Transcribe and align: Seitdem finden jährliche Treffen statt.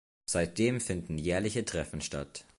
Seitdem 0.25 0.81
finden 0.81 1.19
jährliche 1.19 1.63
Treffen 1.63 2.01
statt. 2.01 2.45